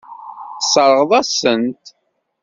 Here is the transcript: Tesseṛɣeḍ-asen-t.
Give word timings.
Tesseṛɣeḍ-asen-t. 0.59 1.83